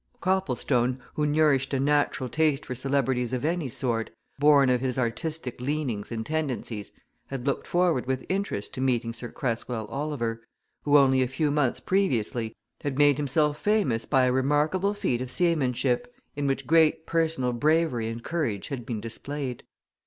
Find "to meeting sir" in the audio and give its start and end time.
8.73-9.29